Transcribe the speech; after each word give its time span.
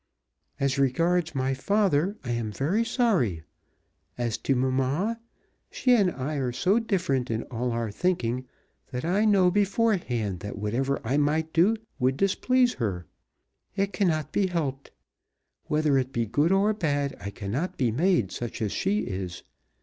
"As 0.59 0.79
regards 0.79 1.35
my 1.35 1.53
father, 1.53 2.17
I 2.23 2.31
am 2.31 2.51
very 2.51 2.83
sorry. 2.83 3.43
As 4.17 4.35
to 4.39 4.55
mamma, 4.55 5.19
she 5.69 5.93
and 5.93 6.09
I 6.09 6.37
are 6.37 6.51
so 6.51 6.79
different 6.79 7.29
in 7.29 7.43
all 7.51 7.71
our 7.71 7.91
thinking 7.91 8.47
that 8.91 9.05
I 9.05 9.25
know 9.25 9.51
beforehand 9.51 10.39
that 10.39 10.57
whatever 10.57 10.99
I 11.03 11.17
might 11.17 11.53
do 11.53 11.75
would 11.99 12.17
displease 12.17 12.73
her. 12.81 13.05
It 13.75 13.93
cannot 13.93 14.31
be 14.31 14.47
helped. 14.47 14.89
Whether 15.65 15.99
it 15.99 16.11
be 16.11 16.25
good 16.25 16.51
or 16.51 16.73
bad 16.73 17.15
I 17.19 17.29
cannot 17.29 17.77
be 17.77 17.91
made 17.91 18.31
such 18.31 18.59
as 18.59 18.71
she 18.71 19.01
is. 19.01 19.43